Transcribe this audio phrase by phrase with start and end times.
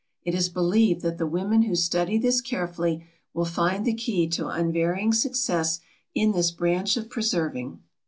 [0.23, 3.05] It is believed that the women who study this carefully
[3.35, 5.79] will find the key to unvarying success
[6.15, 7.83] in this branch of preserving.